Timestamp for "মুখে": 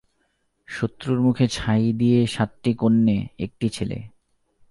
1.21-1.45